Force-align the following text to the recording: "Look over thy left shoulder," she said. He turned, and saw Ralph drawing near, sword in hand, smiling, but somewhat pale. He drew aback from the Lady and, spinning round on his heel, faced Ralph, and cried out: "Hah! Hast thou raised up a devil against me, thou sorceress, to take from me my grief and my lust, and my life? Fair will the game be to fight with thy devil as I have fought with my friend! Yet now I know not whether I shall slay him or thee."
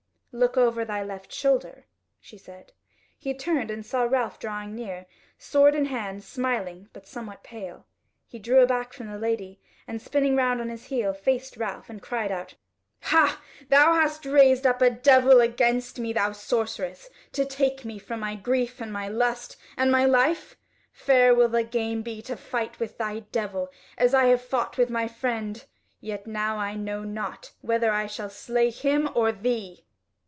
"Look 0.33 0.55
over 0.55 0.85
thy 0.85 1.03
left 1.03 1.33
shoulder," 1.33 1.83
she 2.21 2.37
said. 2.37 2.71
He 3.17 3.33
turned, 3.33 3.69
and 3.69 3.85
saw 3.85 4.03
Ralph 4.03 4.39
drawing 4.39 4.73
near, 4.73 5.05
sword 5.37 5.75
in 5.75 5.83
hand, 5.87 6.23
smiling, 6.23 6.87
but 6.93 7.05
somewhat 7.05 7.43
pale. 7.43 7.85
He 8.29 8.39
drew 8.39 8.61
aback 8.61 8.93
from 8.93 9.09
the 9.11 9.17
Lady 9.17 9.59
and, 9.89 10.01
spinning 10.01 10.37
round 10.37 10.61
on 10.61 10.69
his 10.69 10.85
heel, 10.85 11.13
faced 11.13 11.57
Ralph, 11.57 11.89
and 11.89 12.01
cried 12.01 12.31
out: 12.31 12.53
"Hah! 13.01 13.41
Hast 13.69 14.23
thou 14.23 14.31
raised 14.31 14.65
up 14.65 14.81
a 14.81 14.89
devil 14.89 15.41
against 15.41 15.99
me, 15.99 16.13
thou 16.13 16.31
sorceress, 16.31 17.09
to 17.33 17.43
take 17.43 17.81
from 17.99 18.21
me 18.21 18.21
my 18.21 18.35
grief 18.35 18.79
and 18.79 18.93
my 18.93 19.09
lust, 19.09 19.57
and 19.75 19.91
my 19.91 20.05
life? 20.05 20.55
Fair 20.93 21.35
will 21.35 21.49
the 21.49 21.65
game 21.65 22.03
be 22.03 22.21
to 22.21 22.37
fight 22.37 22.79
with 22.79 22.97
thy 22.97 23.19
devil 23.33 23.69
as 23.97 24.13
I 24.13 24.27
have 24.27 24.41
fought 24.41 24.77
with 24.77 24.89
my 24.89 25.09
friend! 25.09 25.65
Yet 25.99 26.25
now 26.25 26.55
I 26.57 26.75
know 26.75 27.03
not 27.03 27.51
whether 27.59 27.91
I 27.91 28.07
shall 28.07 28.29
slay 28.29 28.69
him 28.69 29.09
or 29.13 29.33
thee." 29.33 29.83